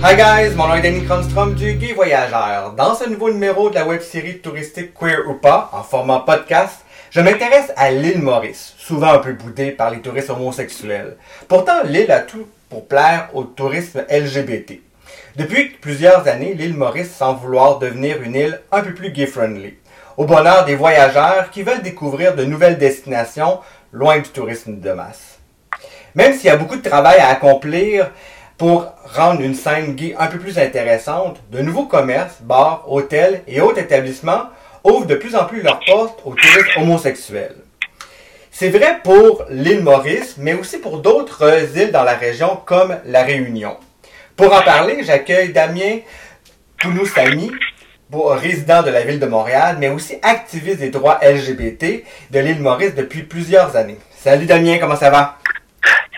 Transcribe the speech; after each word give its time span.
Hi 0.00 0.14
guys, 0.14 0.54
mon 0.54 0.68
nom 0.68 0.74
est 0.74 0.82
Danny 0.82 1.04
Cronstrom 1.04 1.54
du 1.54 1.72
Guy 1.72 1.92
Voyageur. 1.92 2.72
Dans 2.74 2.94
ce 2.94 3.08
nouveau 3.08 3.32
numéro 3.32 3.68
de 3.68 3.74
la 3.74 3.84
web-série 3.84 4.38
touristique 4.38 4.94
Queer 4.94 5.28
ou 5.28 5.34
pas, 5.34 5.70
en 5.72 5.82
format 5.82 6.20
podcast, 6.20 6.84
je 7.10 7.20
m'intéresse 7.20 7.72
à 7.76 7.90
l'île 7.90 8.22
Maurice, 8.22 8.74
souvent 8.78 9.08
un 9.08 9.18
peu 9.18 9.32
boudée 9.32 9.72
par 9.72 9.90
les 9.90 10.00
touristes 10.00 10.30
homosexuels. 10.30 11.16
Pourtant, 11.48 11.82
l'île 11.84 12.12
a 12.12 12.20
tout 12.20 12.46
pour 12.70 12.86
plaire 12.86 13.30
au 13.34 13.42
tourisme 13.42 14.04
LGBT. 14.08 14.80
Depuis 15.34 15.70
plusieurs 15.70 16.28
années, 16.28 16.54
l'île 16.54 16.74
Maurice 16.74 17.12
semble 17.12 17.40
vouloir 17.40 17.80
devenir 17.80 18.22
une 18.22 18.36
île 18.36 18.60
un 18.70 18.82
peu 18.82 18.94
plus 18.94 19.10
gay-friendly, 19.10 19.74
au 20.16 20.26
bonheur 20.26 20.64
des 20.64 20.76
voyageurs 20.76 21.50
qui 21.50 21.64
veulent 21.64 21.82
découvrir 21.82 22.36
de 22.36 22.44
nouvelles 22.44 22.78
destinations 22.78 23.58
loin 23.92 24.18
du 24.18 24.28
tourisme 24.28 24.78
de 24.78 24.92
masse. 24.92 25.38
Même 26.14 26.34
s'il 26.34 26.46
y 26.46 26.50
a 26.50 26.56
beaucoup 26.56 26.76
de 26.76 26.88
travail 26.88 27.18
à 27.18 27.28
accomplir, 27.28 28.10
pour 28.58 28.92
rendre 29.14 29.40
une 29.40 29.54
scène 29.54 29.94
gay 29.94 30.16
un 30.18 30.26
peu 30.26 30.38
plus 30.38 30.58
intéressante, 30.58 31.38
de 31.52 31.60
nouveaux 31.60 31.86
commerces, 31.86 32.42
bars, 32.42 32.84
hôtels 32.88 33.42
et 33.46 33.60
autres 33.60 33.78
établissements 33.78 34.46
ouvrent 34.82 35.06
de 35.06 35.14
plus 35.14 35.36
en 35.36 35.44
plus 35.44 35.62
leurs 35.62 35.80
portes 35.86 36.20
aux 36.24 36.34
touristes 36.34 36.76
homosexuels. 36.76 37.54
C'est 38.50 38.70
vrai 38.70 38.98
pour 39.04 39.44
l'île 39.48 39.84
Maurice, 39.84 40.34
mais 40.38 40.54
aussi 40.54 40.78
pour 40.78 40.98
d'autres 40.98 41.78
îles 41.78 41.92
dans 41.92 42.02
la 42.02 42.14
région 42.14 42.58
comme 42.66 42.96
la 43.06 43.22
Réunion. 43.22 43.76
Pour 44.36 44.52
en 44.52 44.62
parler, 44.62 45.04
j'accueille 45.04 45.52
Damien 45.52 46.00
Pounoussami, 46.80 47.52
résident 48.12 48.82
de 48.82 48.90
la 48.90 49.02
ville 49.02 49.20
de 49.20 49.26
Montréal, 49.26 49.76
mais 49.78 49.88
aussi 49.88 50.16
activiste 50.22 50.78
des 50.78 50.90
droits 50.90 51.20
LGBT 51.22 52.02
de 52.32 52.40
l'île 52.40 52.60
Maurice 52.60 52.96
depuis 52.96 53.22
plusieurs 53.22 53.76
années. 53.76 53.98
Salut 54.16 54.46
Damien, 54.46 54.78
comment 54.80 54.96
ça 54.96 55.10
va? 55.10 55.38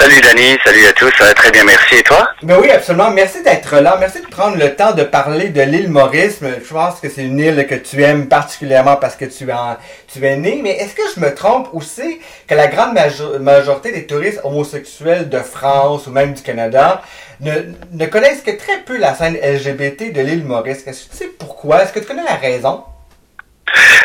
Salut 0.01 0.21
Dani, 0.23 0.57
salut 0.65 0.87
à 0.87 0.93
tous, 0.95 1.13
très 1.37 1.51
bien, 1.51 1.63
merci. 1.63 1.97
Et 1.97 2.03
toi? 2.03 2.27
Ben 2.43 2.57
oui, 2.59 2.71
absolument. 2.71 3.11
Merci 3.11 3.43
d'être 3.43 3.77
là. 3.81 3.99
Merci 4.01 4.23
de 4.23 4.27
prendre 4.29 4.57
le 4.57 4.74
temps 4.74 4.93
de 4.93 5.02
parler 5.02 5.51
de 5.51 5.61
l'île 5.61 5.91
Maurice. 5.91 6.38
Je 6.41 6.73
pense 6.73 7.01
que 7.01 7.11
c'est 7.11 7.24
une 7.24 7.38
île 7.38 7.66
que 7.66 7.74
tu 7.74 8.02
aimes 8.02 8.27
particulièrement 8.27 8.97
parce 8.97 9.15
que 9.15 9.27
tu, 9.27 9.52
en, 9.52 9.77
tu 10.11 10.24
es 10.24 10.37
né. 10.39 10.61
Mais 10.63 10.71
est-ce 10.71 10.95
que 10.95 11.02
je 11.15 11.21
me 11.21 11.35
trompe 11.35 11.69
aussi 11.74 12.19
que 12.47 12.55
la 12.55 12.69
grande 12.69 12.99
majorité 13.41 13.93
des 13.93 14.07
touristes 14.07 14.41
homosexuels 14.43 15.29
de 15.29 15.41
France 15.41 16.07
ou 16.07 16.13
même 16.13 16.33
du 16.33 16.41
Canada 16.41 17.02
ne, 17.41 17.52
ne 17.93 18.07
connaissent 18.07 18.41
que 18.41 18.52
très 18.52 18.79
peu 18.87 18.96
la 18.96 19.15
scène 19.15 19.35
LGBT 19.35 20.15
de 20.15 20.23
l'île 20.23 20.45
Maurice? 20.45 20.79
Est-ce 20.87 21.05
que 21.05 21.11
tu 21.11 21.17
sais 21.19 21.30
pourquoi? 21.39 21.83
Est-ce 21.83 21.93
que 21.93 22.01
tu 22.01 22.07
connais 22.07 22.24
la 22.24 22.37
raison? 22.37 22.85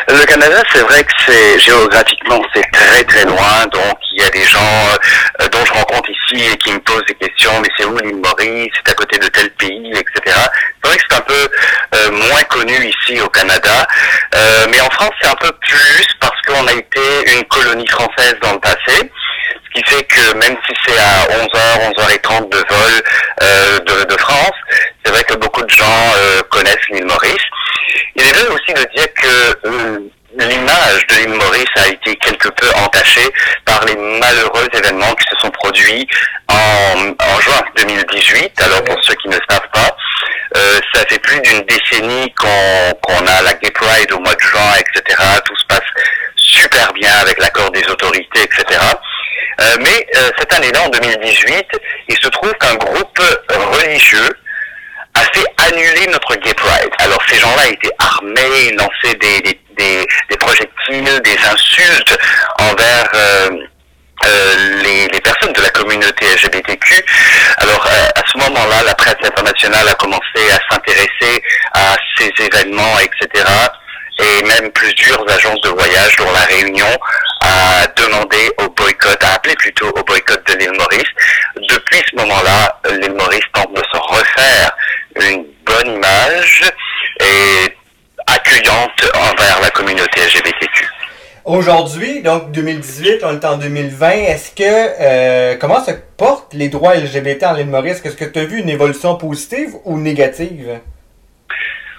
Le 0.08 0.24
Canada, 0.24 0.62
c'est 0.72 0.82
vrai 0.82 1.02
que 1.02 1.12
c'est 1.26 1.58
géographiquement 1.58 2.40
c'est 2.54 2.70
très 2.72 3.04
très 3.04 3.24
loin, 3.24 3.66
donc 3.72 3.98
il 4.12 4.22
y 4.22 4.24
a 4.24 4.30
des 4.30 4.44
gens 4.44 4.88
euh, 5.40 5.48
dont 5.48 5.64
je 5.64 5.72
rencontre 5.72 6.08
ici 6.10 6.44
et 6.52 6.56
qui 6.56 6.72
me 6.72 6.78
posent 6.80 7.04
des 7.06 7.14
questions, 7.14 7.52
mais 7.60 7.68
c'est 7.76 7.84
où 7.84 7.96
l'île 7.98 8.16
Maurice, 8.16 8.72
c'est 8.74 8.92
à 8.92 8.94
côté 8.94 9.18
de 9.18 9.26
tel 9.28 9.50
pays, 9.50 9.90
etc. 9.92 10.36
C'est 10.82 10.88
vrai 10.88 10.96
que 10.96 11.02
c'est 11.08 11.16
un 11.16 11.20
peu 11.20 11.48
euh, 11.94 12.10
moins 12.10 12.42
connu 12.44 12.74
ici 12.74 13.20
au 13.20 13.28
Canada, 13.28 13.86
euh, 14.34 14.66
mais 14.70 14.80
en 14.80 14.90
France 14.90 15.12
c'est 15.20 15.28
un 15.28 15.34
peu 15.36 15.50
plus 15.52 16.06
parce 16.20 16.40
qu'on 16.46 16.66
a 16.66 16.72
été 16.72 17.36
une 17.36 17.44
colonie 17.44 17.88
française 17.88 18.36
dans 18.42 18.52
le 18.52 18.60
passé. 18.60 18.76
Ce 18.88 19.80
qui 19.80 19.90
fait 19.90 20.04
que 20.04 20.32
même 20.34 20.56
si 20.66 20.74
c'est 20.86 20.98
à 20.98 21.26
11h, 21.26 21.92
11h30 21.92 22.48
de 22.48 22.56
vol 22.56 23.84
de, 23.84 24.04
de, 24.04 24.16
France, 24.16 24.54
c'est 25.04 25.12
vrai 25.12 25.22
que 25.24 25.34
beaucoup 25.34 25.62
de 25.62 25.70
gens 25.70 26.14
connaissent 26.50 26.65
l'île 26.90 27.06
Maurice. 27.06 27.44
Il 28.14 28.22
est 28.22 28.32
vrai 28.32 28.48
aussi 28.48 28.72
de 28.72 28.88
dire 28.96 29.12
que 29.14 29.66
euh, 29.66 29.98
l'image 30.38 31.06
de 31.08 31.16
l'île 31.16 31.34
Maurice 31.34 31.64
a 31.76 31.88
été 31.88 32.16
quelque 32.16 32.48
peu 32.48 32.68
entachée 32.76 33.28
par 33.64 33.84
les 33.84 33.96
malheureux 33.96 34.68
événements 34.72 35.14
qui 35.14 35.26
se 35.30 35.40
sont 35.40 35.50
produits 35.50 36.06
en, 36.48 37.40
juin 37.40 37.62
2018. 37.76 38.62
Alors 38.62 38.84
pour 38.84 39.02
ceux 39.02 39.14
qui 39.14 39.28
ne 39.28 39.38
savent 39.48 39.68
pas, 39.72 39.96
euh, 40.56 40.78
ça 40.94 41.04
fait 41.08 41.18
plus 41.18 41.40
d'une 41.40 41.60
décennie 41.62 42.32
qu'on 42.34 43.26
a 43.26 43.42
la 43.42 43.54
Gay 43.54 43.70
Pride 43.70 44.12
au 44.12 44.18
mois 44.20 44.34
de 44.34 44.40
juin, 44.40 44.74
etc. 44.78 45.22
Tout 45.44 45.56
se 45.56 45.66
passe 45.66 45.88
super 46.36 46.92
bien 46.92 47.12
avec 47.20 47.38
l'accord 47.40 47.70
des 47.70 47.86
autorités, 47.88 48.42
etc. 48.42 48.80
Euh, 49.60 49.76
mais 49.80 50.06
cette 50.38 50.52
année-là, 50.52 50.82
en 50.82 50.88
2018, 50.90 51.66
il 52.08 52.16
se 52.16 52.28
trouve 52.28 52.52
qu'un 52.54 52.74
groupe 52.74 53.20
religieux 53.48 54.36
a 55.16 55.24
fait 55.32 55.46
annuler 55.58 56.06
notre 56.08 56.34
Gay 56.36 56.54
Pride. 56.54 56.90
Alors 56.98 57.20
ces 57.28 57.38
gens-là 57.38 57.68
étaient 57.68 57.94
armés, 57.98 58.72
lançaient 58.76 59.16
des, 59.16 59.40
des, 59.40 59.60
des, 59.76 60.06
des, 60.30 60.36
projectiles, 60.36 61.20
des 61.24 61.38
insultes 61.50 62.18
envers 62.58 63.08
euh, 63.14 63.50
euh, 64.24 64.82
les, 64.82 65.08
les, 65.08 65.20
personnes 65.20 65.52
de 65.52 65.62
la 65.62 65.70
communauté 65.70 66.26
LGBTQ. 66.26 67.04
Alors 67.58 67.86
euh, 67.86 68.08
à 68.14 68.22
ce 68.30 68.38
moment-là, 68.38 68.82
la 68.84 68.94
presse 68.94 69.16
internationale 69.22 69.88
a 69.88 69.94
commencé 69.94 70.42
à 70.52 70.72
s'intéresser 70.72 71.42
à 71.74 71.96
ces 72.18 72.32
événements, 72.38 72.98
etc. 73.00 73.44
Et 74.18 74.42
même 74.44 74.70
plusieurs 74.72 75.28
agences 75.30 75.60
de 75.60 75.68
voyage, 75.68 76.16
dont 76.16 76.32
la 76.32 76.40
Réunion, 76.40 76.98
a 77.42 77.86
demandé 77.96 78.50
au 78.58 78.68
boycott, 78.70 79.22
a 79.22 79.34
appelé 79.34 79.54
plutôt 79.56 79.88
au 79.88 80.02
boycott 80.04 80.42
de 80.46 80.54
l'île 80.54 80.72
Maurice. 80.72 81.10
Depuis 81.68 82.02
ce 82.10 82.16
moment-là, 82.16 82.80
l'île 82.90 83.12
Maurice 83.12 83.44
tente 83.52 83.74
de 83.74 83.82
se 83.92 83.98
refaire 83.98 84.72
une 85.20 85.44
bonne 85.64 86.00
et 87.20 87.74
accueillante 88.26 89.10
envers 89.14 89.60
la 89.60 89.70
communauté 89.70 90.20
LGBTQ. 90.20 90.88
Aujourd'hui, 91.44 92.22
donc 92.22 92.50
2018, 92.50 93.20
on 93.22 93.40
est 93.40 93.44
en 93.44 93.56
2020, 93.56 94.10
est-ce 94.10 94.50
que 94.50 94.64
euh, 94.64 95.56
comment 95.60 95.84
se 95.84 95.92
portent 96.16 96.52
les 96.54 96.68
droits 96.68 96.96
LGBT 96.96 97.44
en 97.44 97.52
l'île 97.52 97.68
Maurice? 97.68 98.04
Est-ce 98.04 98.16
que 98.16 98.24
tu 98.24 98.38
as 98.40 98.44
vu 98.44 98.58
une 98.58 98.68
évolution 98.68 99.16
positive 99.16 99.70
ou 99.84 99.98
négative? 99.98 100.80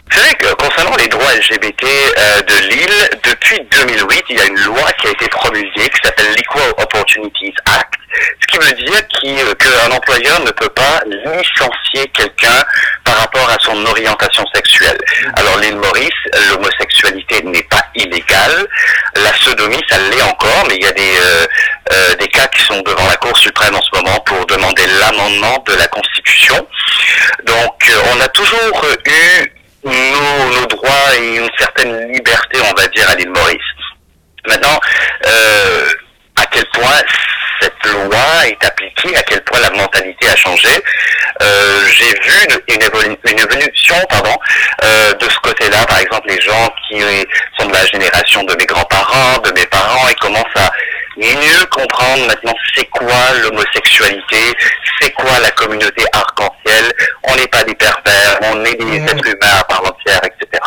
Que 0.10 0.54
concernant 0.56 0.96
les 0.98 1.08
droits 1.08 1.34
LGBT 1.34 1.84
euh, 1.84 2.42
de 2.42 2.70
l'île, 2.70 3.10
depuis 3.24 3.60
2008, 3.72 4.24
il 4.30 4.38
y 4.38 4.40
a 4.42 4.46
une 4.46 4.60
loi 4.66 4.92
qui 5.00 5.08
a 5.08 5.12
été 5.12 5.28
promulguée 5.30 5.90
qui 5.90 6.00
s'appelle 6.04 6.32
l'Equal 6.36 6.70
Opportunities 6.78 7.54
Act, 7.66 7.94
ce 8.42 8.48
qui 8.48 8.58
veut 8.58 8.74
dire 8.74 9.02
euh, 9.26 9.54
qu'un 9.56 9.96
employeur 9.96 10.42
ne 10.42 10.52
peut 10.52 10.70
pas 10.70 11.02
licencier 11.06 12.08
quelqu'un 12.14 12.66
par 13.04 13.18
rapport 13.18 13.37
son 13.68 13.86
orientation 13.86 14.44
sexuelle. 14.54 14.98
Alors 15.36 15.58
l'île 15.60 15.76
Maurice, 15.76 16.10
l'homosexualité 16.50 17.42
n'est 17.44 17.64
pas 17.64 17.84
illégale, 17.96 18.68
la 19.16 19.34
sodomie, 19.38 19.82
ça 19.90 19.98
l'est 19.98 20.22
encore, 20.22 20.66
mais 20.68 20.76
il 20.76 20.84
y 20.84 20.88
a 20.88 20.92
des, 20.92 21.16
euh, 21.18 21.46
euh, 21.94 22.16
des 22.16 22.28
cas 22.28 22.48
qui 22.48 22.64
sont 22.64 22.82
devant 22.82 23.06
la 23.08 23.16
Cour 23.18 23.38
suprême 23.38 23.76
en 23.76 23.82
ce 23.82 24.00
moment 24.00 24.20
pour 24.22 24.46
demander 24.46 24.84
l'amendement 25.00 25.64
de 25.68 25.74
la 25.74 25.88
Constitution. 25.88 26.68
Donc 27.46 27.90
euh, 27.90 28.02
on 28.14 28.22
a 28.22 28.28
toujours 28.30 28.86
eu 29.06 29.54
nos, 29.84 30.66
droits 30.68 31.16
et 31.20 31.38
une 31.38 31.50
certaine 31.58 32.12
liberté, 32.12 32.60
on 32.62 32.80
va 32.80 32.88
dire, 32.88 33.10
à 33.10 33.16
l'île 33.16 33.30
Maurice. 33.30 33.58
Maintenant, 34.48 34.80
à 36.36 36.46
quel 36.52 36.66
point 36.74 37.02
cette 37.62 37.86
loi 37.86 38.48
est 38.48 38.66
appliquée, 38.66 39.16
à 39.16 39.24
quel 39.24 39.44
point 39.44 39.60
la 39.60 39.70
mentalité 39.72 40.28
a 40.28 40.36
changé. 40.36 40.70
Euh, 41.42 41.86
J'ai 41.92 42.14
vu 42.20 42.46
une, 42.50 42.76
une, 42.76 42.84
évolu 42.84 43.18
une, 43.30 43.40
évolution 43.40 43.96
pardon, 44.10 44.36
euh, 44.84 45.14
de 45.14 45.30
ce 45.30 45.40
côté-là. 45.40 45.86
Par 45.86 46.00
exemple, 46.00 46.28
les 46.28 46.42
gens 46.42 46.70
qui 46.88 47.02
sont 47.60 47.68
de 47.68 47.74
la 47.74 47.86
génération 47.86 48.44
de 48.44 48.56
mes 48.56 48.66
grands-parents, 48.66 49.40
de 49.40 49.52
mes 49.60 49.66
parents, 49.68 50.08
ils 50.10 50.16
commencent 50.16 50.46
à 50.56 50.70
mieux 51.18 51.66
comprendre 51.72 52.28
maintenant 52.28 52.54
c'est 52.76 52.86
quoi 52.86 53.34
l'homosexualité, 53.42 54.54
c'est 55.02 55.12
quoi 55.14 55.40
la 55.42 55.50
communauté 55.52 56.04
arc-en-ciel. 56.14 56.92
On 57.24 57.36
n'est 57.36 57.48
pas 57.48 57.64
des 57.64 57.76
pervers, 57.76 58.40
on 58.44 58.64
est 58.66 58.76
des 58.76 59.00
mmh. 59.00 59.08
êtres 59.08 59.26
humains 59.26 59.60
à 59.60 59.64
part 59.64 59.82
entière, 59.82 60.22
etc 60.24 60.62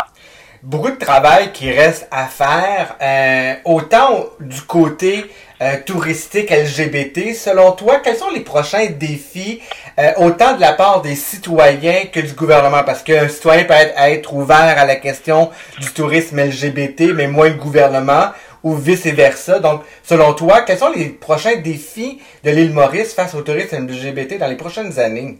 beaucoup 0.62 0.90
de 0.90 0.96
travail 0.96 1.52
qui 1.52 1.72
reste 1.72 2.06
à 2.10 2.26
faire, 2.26 2.96
euh, 3.00 3.54
autant 3.64 4.26
du 4.40 4.60
côté 4.62 5.30
euh, 5.62 5.76
touristique 5.84 6.50
LGBT. 6.50 7.34
Selon 7.34 7.72
toi, 7.72 8.00
quels 8.02 8.16
sont 8.16 8.30
les 8.30 8.40
prochains 8.40 8.86
défis, 8.86 9.60
euh, 9.98 10.12
autant 10.16 10.54
de 10.56 10.60
la 10.60 10.72
part 10.72 11.02
des 11.02 11.14
citoyens 11.14 12.06
que 12.12 12.20
du 12.20 12.32
gouvernement? 12.32 12.82
Parce 12.82 13.02
qu'un 13.02 13.28
citoyen 13.28 13.64
peut 13.64 13.74
être, 13.74 14.32
ouvert 14.32 14.78
à 14.78 14.86
la 14.86 14.96
question 14.96 15.50
du 15.78 15.92
tourisme 15.92 16.40
LGBT, 16.40 17.12
mais 17.14 17.26
moins 17.26 17.48
le 17.48 17.54
gouvernement, 17.54 18.30
ou 18.62 18.74
vice-versa. 18.74 19.58
Donc, 19.58 19.82
selon 20.02 20.32
toi, 20.34 20.62
quels 20.62 20.78
sont 20.78 20.92
les 20.94 21.10
prochains 21.10 21.56
défis 21.56 22.20
de 22.44 22.50
l'île 22.50 22.72
Maurice 22.72 23.14
face 23.14 23.34
au 23.34 23.42
tourisme 23.42 23.86
LGBT 23.86 24.38
dans 24.38 24.48
les 24.48 24.56
prochaines 24.56 24.98
années? 24.98 25.38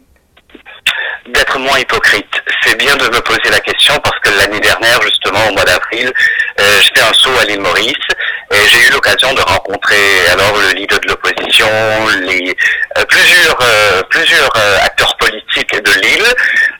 d'être 1.29 1.59
moins 1.59 1.79
hypocrite. 1.79 2.25
C'est 2.61 2.77
bien 2.77 2.95
de 2.95 3.03
me 3.03 3.21
poser 3.21 3.49
la 3.51 3.59
question 3.59 3.93
parce 4.03 4.19
que 4.19 4.29
l'année 4.37 4.59
dernière, 4.59 5.01
justement, 5.01 5.39
au 5.49 5.53
mois 5.53 5.63
d'avril, 5.63 6.11
euh, 6.59 6.63
j'étais 6.81 7.01
un 7.01 7.13
saut 7.13 7.37
à 7.39 7.45
l'île 7.45 7.61
Maurice 7.61 7.93
et 8.53 8.67
j'ai 8.67 8.87
eu 8.87 8.91
l'occasion 8.91 9.33
de 9.33 9.41
rencontrer 9.41 10.27
alors 10.31 10.53
le 10.57 10.77
leader 10.77 10.99
de 10.99 11.07
l'opposition, 11.07 11.67
les 12.21 12.55
euh, 12.97 13.05
plusieurs 13.05 13.57
euh, 13.61 14.01
plusieurs 14.09 14.51
euh, 14.57 14.77
acteurs 14.83 15.15
politiques 15.17 15.73
de 15.73 16.01
l'île. 16.01 16.33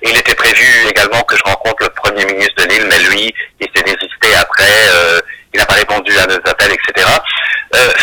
Il 0.04 0.18
était 0.18 0.36
prévu 0.36 0.66
également 0.90 1.22
que 1.24 1.38
je 1.38 1.44
rencontre 1.44 1.84
le 1.84 1.90
premier 1.90 2.26
ministre 2.26 2.56
de 2.58 2.70
l'île, 2.70 2.88
mais 2.90 3.00
lui, 3.10 3.34
il 3.60 3.68
s'est 3.76 3.84
désisté 3.84 4.36
après. 4.40 4.90
Euh, 4.94 5.22
il 5.54 5.60
n'a 5.60 5.66
pas 5.66 5.76
répondu 5.76 6.18
à 6.18 6.26
nos 6.28 6.36
appels, 6.36 6.72
etc. 6.72 7.08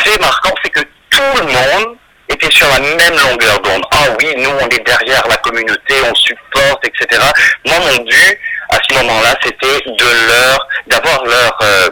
c'est 0.05 0.21
marquant, 0.21 0.53
c'est 0.63 0.71
que 0.71 0.81
tout 1.11 1.39
le 1.39 1.45
monde 1.45 1.97
était 2.29 2.51
sur 2.51 2.69
la 2.69 2.81
même 2.81 3.19
longueur 3.27 3.59
d'onde. 3.61 3.83
Ah 3.91 4.05
oui, 4.19 4.35
nous 4.37 4.51
on 4.51 4.69
est 4.69 4.87
derrière 4.87 5.27
la 5.29 5.37
communauté, 5.37 5.95
on 6.05 6.15
supporte, 6.15 6.87
etc. 6.87 7.23
Moi, 7.67 7.77
mon 7.79 8.05
but 8.05 8.39
à 8.71 8.79
ce 8.89 8.95
moment-là, 8.97 9.35
c'était 9.43 9.81
de 9.87 10.05
leur, 10.05 10.69
d'avoir 10.89 11.25
leur 11.25 11.59
euh, 11.63 11.91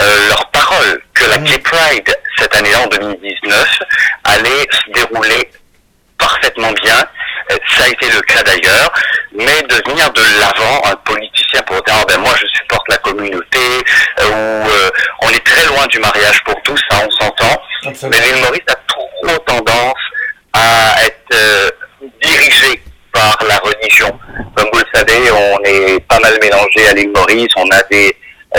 euh, 0.00 0.28
leur 0.28 0.49
parole 0.70 1.00
que 1.14 1.24
la 1.24 1.38
Gay 1.38 1.58
Pride 1.58 2.14
cette 2.38 2.56
année-là 2.56 2.82
en 2.82 2.86
2019 2.88 3.78
allait 4.24 4.66
se 4.70 4.92
dérouler 4.92 5.50
parfaitement 6.18 6.72
bien. 6.72 7.04
Euh, 7.50 7.56
ça 7.76 7.84
a 7.84 7.88
été 7.88 8.06
le 8.10 8.20
cas 8.20 8.42
d'ailleurs, 8.42 8.92
mais 9.32 9.62
de 9.62 9.90
venir 9.90 10.10
de 10.12 10.22
l'avant, 10.38 10.82
un 10.84 10.96
politicien 10.96 11.62
pour 11.62 11.82
dire 11.82 11.94
ah 12.00 12.04
ben 12.06 12.18
moi 12.18 12.32
je 12.40 12.46
supporte 12.58 12.88
la 12.88 12.98
communauté, 12.98 13.58
euh, 14.20 14.28
ou 14.28 14.68
euh, 14.68 14.90
on 15.22 15.30
est 15.30 15.44
très 15.44 15.66
loin 15.66 15.86
du 15.86 15.98
mariage 15.98 16.42
pour 16.44 16.60
tous, 16.62 16.80
ça 16.90 16.98
on 17.04 17.10
s'entend. 17.10 17.60
Mais 17.84 18.20
l'île 18.20 18.42
Maurice 18.42 18.62
a 18.68 18.74
trop 18.86 19.38
tendance 19.46 19.94
à 20.52 21.04
être 21.04 21.34
euh, 21.34 21.70
dirigée 22.22 22.82
par 23.12 23.36
la 23.48 23.56
religion. 23.58 24.16
Comme 24.54 24.68
vous 24.72 24.78
le 24.78 24.98
savez, 24.98 25.30
on 25.32 25.64
est 25.64 26.00
pas 26.06 26.20
mal 26.20 26.38
mélangé 26.40 26.86
à 26.88 26.94
l'île 26.94 27.10
Maurice, 27.12 27.48
on 27.56 27.68
a 27.70 27.82
des, 27.90 28.14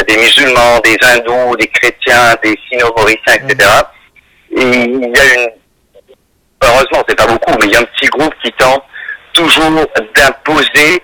des 0.07 0.17
musulmans, 0.17 0.79
des 0.83 0.97
hindous, 1.01 1.55
des 1.57 1.67
chrétiens, 1.67 2.35
des 2.43 2.57
sino-mauriciens, 2.69 3.35
etc. 3.35 3.69
Et 4.55 4.61
il 4.61 5.01
y 5.01 5.19
a 5.19 5.43
une 5.43 5.49
heureusement, 6.63 7.03
c'est 7.07 7.15
pas 7.15 7.27
beaucoup, 7.27 7.53
mais 7.59 7.65
il 7.65 7.71
y 7.71 7.75
a 7.75 7.79
un 7.79 7.83
petit 7.83 8.07
groupe 8.07 8.33
qui 8.43 8.51
tente 8.53 8.83
toujours 9.33 9.69
d'imposer 10.15 11.01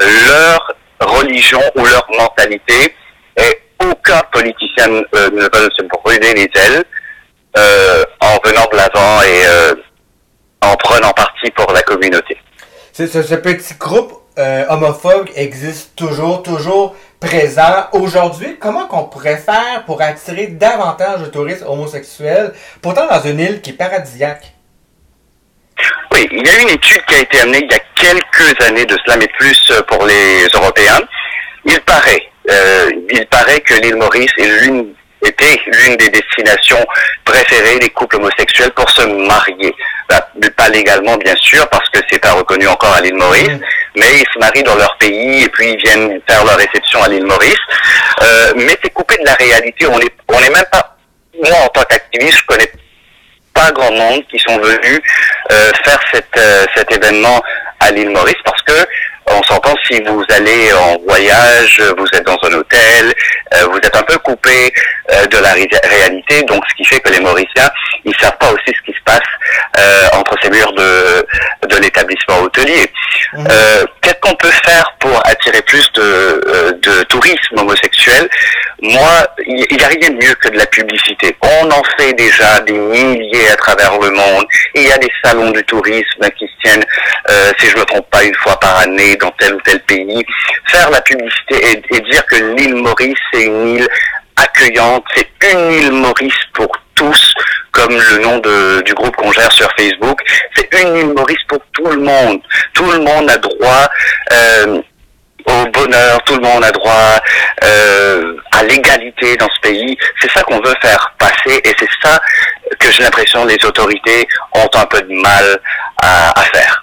leur 0.00 0.74
religion 1.00 1.60
ou 1.76 1.84
leur 1.84 2.06
mentalité. 2.16 2.94
Et 3.36 3.60
aucun 3.84 4.20
politicien 4.32 4.88
euh, 4.88 5.30
ne 5.30 5.42
veut 5.42 5.70
se 5.76 5.82
brûler 5.84 6.34
les 6.34 6.50
ailes 6.54 6.84
euh, 7.56 8.04
en 8.20 8.38
venant 8.46 8.66
de 8.70 8.76
l'avant 8.76 9.22
et 9.22 9.46
euh, 9.46 9.74
en 10.62 10.76
prenant 10.76 11.12
parti 11.12 11.50
pour 11.52 11.72
la 11.72 11.82
communauté. 11.82 12.36
Ce, 12.92 13.06
ce, 13.06 13.22
ce 13.22 13.34
petit 13.34 13.74
groupe 13.74 14.12
euh, 14.38 14.64
homophobe 14.68 15.28
existe 15.34 15.96
toujours, 15.96 16.42
toujours 16.42 16.94
présent. 17.20 17.86
Aujourd'hui, 17.92 18.56
comment 18.58 18.86
qu'on 18.86 19.04
pourrait 19.04 19.36
faire 19.36 19.84
pour 19.86 20.00
attirer 20.00 20.48
davantage 20.48 21.20
de 21.20 21.26
touristes 21.26 21.64
homosexuels, 21.66 22.52
pourtant 22.80 23.06
dans 23.06 23.20
une 23.20 23.38
île 23.38 23.60
qui 23.60 23.70
est 23.70 23.74
paradisiaque? 23.74 24.54
Oui, 26.12 26.28
il 26.32 26.46
y 26.46 26.50
a 26.50 26.62
une 26.62 26.70
étude 26.70 27.04
qui 27.06 27.14
a 27.14 27.20
été 27.20 27.40
amenée 27.40 27.60
il 27.62 27.70
y 27.70 27.74
a 27.74 27.80
quelques 27.94 28.60
années 28.62 28.86
de 28.86 28.96
cela, 29.04 29.16
mais 29.18 29.28
plus 29.38 29.70
euh, 29.70 29.82
pour 29.82 30.04
les 30.06 30.46
Européens. 30.54 31.00
Il 31.66 31.80
paraît, 31.82 32.22
euh, 32.50 32.90
il 33.10 33.26
paraît 33.26 33.60
que 33.60 33.74
l'île 33.74 33.96
Maurice 33.96 34.32
est 34.38 34.62
l'une 34.62 34.94
était 35.22 35.60
l'une 35.66 35.96
des 35.96 36.08
destinations 36.08 36.84
préférées 37.24 37.78
des 37.78 37.90
couples 37.90 38.16
homosexuels 38.16 38.70
pour 38.72 38.88
se 38.90 39.02
marier. 39.02 39.74
Bah, 40.08 40.26
pas 40.56 40.68
légalement, 40.68 41.16
bien 41.16 41.34
sûr, 41.36 41.68
parce 41.68 41.88
que 41.90 41.98
c'est 42.10 42.18
pas 42.18 42.32
reconnu 42.32 42.66
encore 42.66 42.94
à 42.94 43.00
l'île 43.00 43.14
Maurice, 43.14 43.60
mais 43.96 44.06
ils 44.12 44.26
se 44.32 44.38
marient 44.38 44.62
dans 44.62 44.76
leur 44.76 44.96
pays 44.98 45.44
et 45.44 45.48
puis 45.48 45.72
ils 45.72 45.78
viennent 45.78 46.20
faire 46.28 46.44
leur 46.44 46.56
réception 46.56 47.02
à 47.02 47.08
l'île 47.08 47.26
Maurice. 47.26 47.58
Euh, 48.22 48.52
mais 48.56 48.76
c'est 48.82 48.90
coupé 48.90 49.16
de 49.18 49.24
la 49.24 49.34
réalité. 49.34 49.86
On 49.86 50.00
est, 50.00 50.12
on 50.28 50.38
est 50.38 50.50
même 50.50 50.64
pas. 50.72 50.96
Moi, 51.42 51.56
en 51.64 51.68
tant 51.68 51.84
qu'activiste, 51.84 52.38
je 52.38 52.46
connais 52.46 52.72
pas 53.54 53.70
grand 53.72 53.92
monde 53.92 54.22
qui 54.30 54.38
sont 54.38 54.58
venus 54.58 55.00
euh, 55.52 55.70
faire 55.84 56.00
cette, 56.12 56.36
euh, 56.36 56.64
cet 56.74 56.90
événement 56.92 57.42
à 57.80 57.90
l'île 57.90 58.10
Maurice 58.10 58.36
parce 58.44 58.62
que 58.62 58.86
on 59.30 59.42
s'entend 59.44 59.74
si 59.88 60.00
vous 60.02 60.24
allez 60.30 60.72
en 60.72 60.96
voyage, 61.06 61.80
vous 61.98 62.06
êtes 62.12 62.26
dans 62.26 62.38
un 62.42 62.52
hôtel, 62.54 63.12
euh, 63.54 63.66
vous 63.70 63.78
êtes 63.78 63.96
un 63.96 64.02
peu 64.02 64.18
coupé 64.18 64.72
euh, 65.12 65.26
de 65.26 65.38
la 65.38 65.52
ré- 65.52 65.68
réalité, 65.84 66.42
donc 66.44 66.62
ce 66.68 66.74
qui 66.74 66.84
fait 66.84 67.00
que 67.00 67.10
les 67.10 67.20
Mauriciens, 67.20 67.70
ils 68.04 68.14
savent 68.20 68.36
pas 68.38 68.50
aussi 68.52 68.66
ce 68.76 68.82
qui 68.90 68.96
se 68.96 69.02
passe 69.04 69.20
euh, 69.78 70.08
entre 70.18 70.34
ces 70.42 70.50
murs 70.50 70.72
de, 70.72 71.26
de 71.68 71.76
l'établissement 71.76 72.40
hôtelier. 72.40 72.90
Mhm. 73.34 73.46
Qu'est-ce 74.02 74.20
qu'on 74.20 74.34
peut 74.34 74.50
faire 74.64 74.84
pour 74.98 75.24
attirer 75.26 75.62
plus 75.62 75.86
de, 75.94 76.78
de 76.82 77.02
tourisme 77.04 77.58
homosexuel? 77.58 78.28
Moi, 78.82 79.26
il 79.46 79.76
n'y 79.76 79.84
a 79.84 79.88
rien 79.88 80.08
de 80.10 80.14
mieux 80.24 80.34
que 80.34 80.48
de 80.48 80.56
la 80.58 80.66
publicité. 80.66 81.36
On 81.42 81.70
en 81.70 81.82
fait 81.98 82.12
déjà 82.14 82.60
des 82.60 82.72
milliers 82.72 83.50
à 83.50 83.56
travers 83.56 83.92
le 83.98 84.10
monde. 84.10 84.44
Il 84.74 84.82
y 84.88 84.90
a 84.92 84.98
des 84.98 85.10
salons 85.22 85.50
du 85.50 85.62
tourisme 85.64 86.28
qui 86.38 86.46
se 86.46 86.62
tiennent, 86.68 86.84
si 87.58 87.66
je 87.68 87.76
me 87.76 87.84
trompe 87.84 88.08
pas, 88.10 88.24
une 88.24 88.34
fois 88.36 88.58
par 88.58 88.78
année 88.78 89.16
dans 89.20 89.30
tel 89.32 89.54
ou 89.54 89.60
tel 89.62 89.80
pays. 89.84 90.24
Faire 90.68 90.90
la 90.90 91.00
publicité 91.02 91.56
et, 91.90 92.00
dire 92.00 92.24
que 92.26 92.36
l'île 92.56 92.74
Maurice 92.76 93.18
c'est 93.32 93.44
une 93.44 93.76
île 93.78 93.88
accueillante, 94.36 95.04
c'est 95.14 95.28
une 95.52 95.72
île 95.72 95.92
Maurice 95.92 96.34
pour 96.54 96.70
tous, 96.94 97.34
comme 97.72 97.92
le 97.96 98.18
nom 98.18 98.38
de- 98.38 98.80
du 98.82 98.94
groupe 98.94 99.14
qu'on 99.16 99.32
gère 99.32 99.52
sur 99.52 99.68
Facebook. 99.78 100.18
C'est 100.54 100.68
une 100.82 100.96
île 100.96 101.12
Maurice 101.14 101.42
pour 101.48 101.58
tout 101.72 101.86
le 101.86 101.98
monde. 102.00 102.40
Tout 102.74 102.90
le 102.90 102.98
monde 102.98 103.30
a 103.30 103.36
droit 103.38 103.88
euh, 104.32 104.80
au 105.46 105.64
bonheur, 105.72 106.22
tout 106.24 106.34
le 106.36 106.42
monde 106.42 106.62
a 106.64 106.70
droit 106.70 107.18
euh, 107.64 108.36
à 108.52 108.62
l'égalité 108.64 109.36
dans 109.36 109.48
ce 109.54 109.60
pays. 109.60 109.96
C'est 110.20 110.30
ça 110.32 110.42
qu'on 110.42 110.60
veut 110.60 110.74
faire 110.82 111.14
passer 111.18 111.60
et 111.64 111.74
c'est 111.78 111.88
ça 112.02 112.20
que 112.78 112.90
j'ai 112.90 113.02
l'impression 113.02 113.44
les 113.46 113.58
autorités 113.64 114.26
ont 114.54 114.68
un 114.74 114.84
peu 114.86 115.00
de 115.02 115.12
mal 115.14 115.58
à 116.02 116.42
faire. 116.54 116.79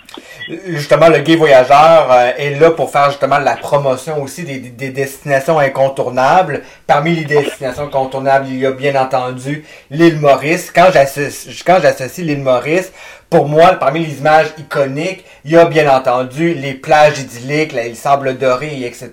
Justement, 0.67 1.09
le 1.09 1.17
Gay 1.19 1.35
Voyageur 1.35 2.09
euh, 2.09 2.31
est 2.37 2.51
là 2.57 2.71
pour 2.71 2.89
faire 2.89 3.09
justement 3.11 3.37
la 3.37 3.57
promotion 3.57 4.21
aussi 4.23 4.43
des, 4.43 4.59
des- 4.59 4.69
des 4.69 4.89
destinations 4.91 5.59
incontournables. 5.59 6.63
Parmi 6.85 7.13
les 7.15 7.25
destinations 7.25 7.83
incontournables, 7.83 8.47
il 8.47 8.57
y 8.59 8.65
a 8.65 8.71
bien 8.71 8.95
entendu 8.95 9.65
l'île 9.91 10.17
Maurice. 10.21 10.71
Quand 10.73 10.87
j'associe, 10.93 11.61
quand 11.65 11.79
j'associe 11.81 12.25
l'île 12.25 12.39
Maurice, 12.43 12.93
pour 13.29 13.49
moi, 13.49 13.73
parmi 13.73 14.05
les 14.05 14.19
images 14.19 14.47
iconiques, 14.57 15.25
il 15.43 15.51
y 15.51 15.57
a 15.57 15.65
bien 15.65 15.93
entendu 15.93 16.53
les 16.53 16.75
plages 16.75 17.19
idylliques, 17.19 17.73
les 17.73 17.93
sables 17.93 18.37
dorés, 18.37 18.85
etc. 18.85 19.11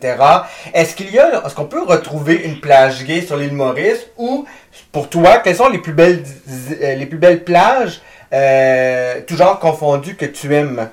Est-ce 0.72 0.94
qu'il 0.94 1.10
y 1.12 1.19
a, 1.19 1.42
est-ce 1.44 1.54
qu'on 1.56 1.64
peut 1.64 1.82
retrouver 1.82 2.34
une 2.44 2.60
plage 2.60 3.02
gay 3.04 3.22
sur 3.22 3.36
l'île 3.36 3.54
Maurice? 3.54 4.06
Ou, 4.19 4.44
pour 4.92 5.08
toi, 5.08 5.38
quelles 5.42 5.56
sont 5.56 5.69
les 5.69 5.78
plus 5.78 5.94
belles, 5.94 6.22
euh, 6.81 6.94
les 6.94 7.06
plus 7.06 7.19
belles 7.19 7.42
plages, 7.42 8.00
euh, 8.32 9.20
tout 9.26 9.36
genre 9.36 9.58
confondu 9.58 10.14
que 10.14 10.26
tu 10.26 10.54
aimes? 10.54 10.88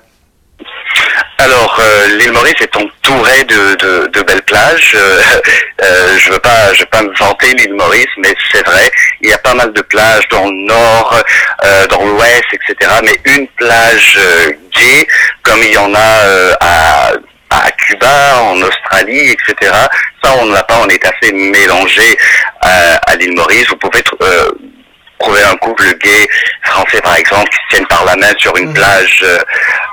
Alors, 1.42 1.76
euh, 1.80 2.06
l'île 2.18 2.30
Maurice 2.30 2.60
est 2.60 2.76
entourée 2.76 3.42
de, 3.44 4.06
de, 4.06 4.22
belles 4.22 4.42
plages. 4.42 4.92
Euh, 4.94 5.20
euh, 5.82 6.16
je 6.16 6.30
veux 6.30 6.38
pas, 6.38 6.72
je 6.72 6.80
veux 6.80 6.86
pas 6.86 7.02
me 7.02 7.12
vanter 7.18 7.52
l'île 7.54 7.74
Maurice, 7.74 8.06
mais 8.18 8.32
c'est 8.52 8.64
vrai, 8.64 8.88
il 9.20 9.28
y 9.28 9.32
a 9.32 9.38
pas 9.38 9.52
mal 9.54 9.72
de 9.72 9.80
plages 9.80 10.28
dans 10.28 10.46
le 10.46 10.66
nord, 10.66 11.20
dans 11.90 12.04
l'ouest, 12.04 12.44
etc. 12.52 12.92
Mais 13.02 13.18
une 13.24 13.48
plage 13.48 14.18
gay, 14.72 15.08
comme 15.42 15.60
il 15.64 15.72
y 15.72 15.78
en 15.78 15.92
a 15.96 16.54
à 16.60 17.12
à 17.52 17.70
Cuba, 17.72 18.40
en 18.40 18.60
Australie, 18.62 19.30
etc. 19.30 19.72
Ça, 20.22 20.34
on 20.40 20.46
ne 20.46 20.54
l'a 20.54 20.62
pas. 20.62 20.78
On 20.82 20.88
est 20.88 21.04
assez 21.04 21.32
mélangé 21.32 22.16
à, 22.60 23.14
l'île 23.16 23.34
Maurice. 23.34 23.68
Vous 23.68 23.76
pouvez 23.76 24.02
euh, 24.22 24.50
trouver 25.22 25.42
un 25.42 25.54
couple 25.56 25.84
gay 25.98 26.28
français, 26.62 27.00
par 27.00 27.16
exemple, 27.16 27.48
qui 27.50 27.56
se 27.56 27.76
tiennent 27.76 27.86
par 27.86 28.04
la 28.04 28.16
main 28.16 28.32
sur 28.38 28.56
une 28.56 28.72
plage 28.74 29.20
euh, 29.22 29.38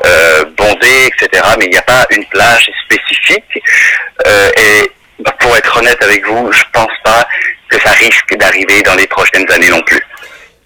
euh, 0.05 0.45
bondée, 0.57 1.09
etc. 1.11 1.43
Mais 1.57 1.65
il 1.65 1.71
n'y 1.71 1.77
a 1.77 1.83
pas 1.83 2.05
une 2.09 2.25
plage 2.25 2.69
spécifique. 2.85 3.63
Euh, 4.27 4.49
et 4.57 4.91
pour 5.39 5.55
être 5.55 5.77
honnête 5.77 6.01
avec 6.01 6.25
vous, 6.25 6.51
je 6.51 6.63
pense 6.73 6.91
pas 7.03 7.27
que 7.69 7.79
ça 7.81 7.91
risque 7.91 8.35
d'arriver 8.37 8.81
dans 8.81 8.95
les 8.95 9.07
prochaines 9.07 9.49
années 9.51 9.69
non 9.69 9.81
plus. 9.81 10.01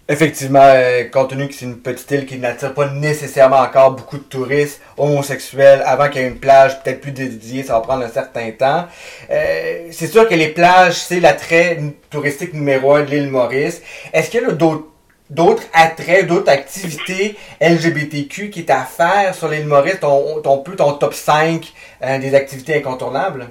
Effectivement, 0.10 0.60
euh, 0.62 1.06
compte 1.06 1.30
tenu 1.30 1.48
que 1.48 1.54
c'est 1.54 1.64
une 1.64 1.80
petite 1.80 2.12
île 2.12 2.26
qui 2.26 2.38
n'attire 2.38 2.74
pas 2.74 2.88
nécessairement 2.88 3.60
encore 3.60 3.92
beaucoup 3.92 4.18
de 4.18 4.24
touristes 4.24 4.82
homosexuels, 4.98 5.82
avant 5.86 6.10
qu'il 6.10 6.22
y 6.22 6.26
ait 6.26 6.28
une 6.28 6.42
plage 6.42 6.84
peut-être 6.84 7.00
plus 7.00 7.14
dédiée, 7.14 7.64
ça 7.64 7.74
va 7.74 7.80
prendre 7.80 8.04
un 8.04 8.10
certain 8.10 8.52
temps. 8.52 8.86
Euh, 9.32 9.88
c'est 9.92 10.08
sûr 10.08 10.28
que 10.28 10.36
les 10.36 10.50
plages, 10.50 10.96
c'est 10.96 11.22
l'attrait 11.22 11.80
touristique 12.10 12.54
numéro 12.54 12.96
un 12.96 13.04
de 13.04 13.12
l'île 13.12 13.30
Maurice. 13.30 13.82
Est-ce 14.12 14.30
qu'il 14.30 14.42
y 14.42 14.46
a 14.46 14.52
d'autres 14.52 14.88
d'autres 15.30 15.64
attraits, 15.74 16.28
d'autres 16.28 16.52
activités 16.52 17.38
LGBTQ 17.62 18.50
qui 18.50 18.60
est 18.60 18.70
à 18.70 18.84
faire 18.84 19.34
sur 19.34 19.48
l'île 19.48 19.66
Maurice, 19.66 20.02
ton, 20.02 20.42
ton 20.42 20.58
ton 20.58 20.94
top 20.94 21.14
5 21.14 21.72
euh, 22.04 22.20
des 22.20 22.36
activités 22.36 22.76
incontournables? 22.76 23.48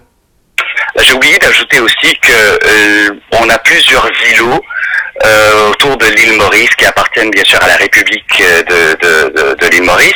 J'ai 0.98 1.14
oublié 1.14 1.38
d'ajouter 1.38 1.80
aussi 1.80 2.14
que 2.20 2.30
euh, 2.30 3.20
on 3.40 3.48
a 3.48 3.56
plusieurs 3.58 4.06
îlots 4.34 4.60
euh, 5.24 5.68
autour 5.70 5.96
de 5.96 6.06
l'île 6.06 6.32
Maurice 6.36 6.70
qui 6.76 6.84
appartiennent 6.84 7.30
bien 7.30 7.44
sûr 7.44 7.62
à 7.62 7.66
la 7.68 7.76
République 7.76 8.40
euh, 8.40 8.62
de, 8.62 8.94
de, 9.02 9.28
de, 9.30 9.54
de 9.54 9.66
l'île 9.68 9.82
Maurice. 9.84 10.14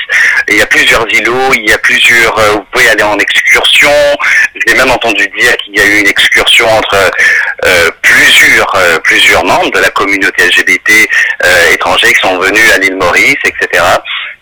Il 0.49 0.57
y 0.57 0.63
a 0.63 0.67
plusieurs 0.67 1.07
îlots, 1.13 1.55
il 1.55 1.69
y 1.69 1.73
a 1.73 1.79
plusieurs. 1.79 2.39
euh, 2.39 2.51
vous 2.53 2.65
pouvez 2.73 2.89
aller 2.91 3.03
en 3.03 3.19
excursion. 3.19 3.91
J'ai 4.67 4.75
même 4.75 4.91
entendu 4.91 5.27
dire 5.39 5.57
qu'il 5.59 5.77
y 5.77 5.81
a 5.81 5.87
eu 5.87 6.01
une 6.01 6.07
excursion 6.09 6.69
entre 6.69 6.97
euh, 7.65 7.91
plusieurs 8.03 8.75
euh, 8.75 8.99
plusieurs 9.05 9.45
membres 9.45 9.71
de 9.71 9.79
la 9.81 9.91
communauté 9.91 10.47
LGBT 10.47 11.09
euh, 11.45 11.73
étrangers 11.73 12.13
qui 12.13 12.21
sont 12.21 12.39
venus 12.39 12.71
à 12.75 12.79
l'île 12.79 12.97
Maurice, 12.97 13.37
etc. 13.45 13.83